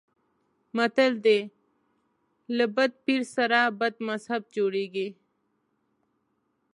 [0.77, 1.39] متل دی:
[2.57, 5.07] له بد پیر سره بد مذهب جوړېږي.